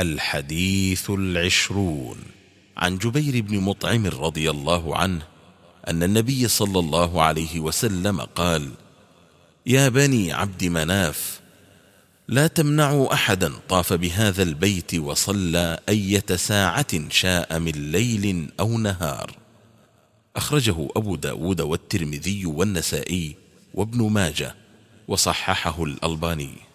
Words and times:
الحديث 0.00 1.10
العشرون. 1.10 2.16
عن 2.76 2.98
جبير 2.98 3.42
بن 3.42 3.60
مطعم 3.60 4.06
رضي 4.06 4.50
الله 4.50 4.96
عنه 4.96 5.22
أن 5.88 6.02
النبي 6.02 6.48
صلى 6.48 6.78
الله 6.78 7.22
عليه 7.22 7.60
وسلم 7.60 8.20
قال 8.20 8.70
يا 9.66 9.88
بني 9.88 10.32
عبد 10.32 10.64
مناف 10.64 11.40
لا 12.28 12.46
تمنعوا 12.46 13.12
أحدا 13.14 13.52
طاف 13.68 13.92
بهذا 13.92 14.42
البيت 14.42 14.94
وصلى 14.94 15.78
أية 15.88 16.36
ساعة 16.36 17.08
شاء 17.10 17.58
من 17.58 17.72
ليل 17.72 18.48
أو 18.60 18.78
نهار. 18.78 19.36
أخرجه 20.36 20.88
أبو 20.96 21.16
داود 21.16 21.60
والترمذي 21.60 22.46
والنسائي 22.46 23.36
وابن 23.74 24.10
ماجه 24.10 24.54
وصححه 25.08 25.84
الألباني. 25.84 26.71